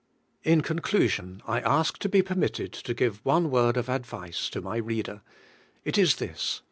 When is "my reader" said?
4.59-5.21